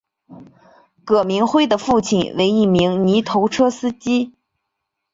[1.05, 4.33] 葛民辉的父亲为一名泥头车司机。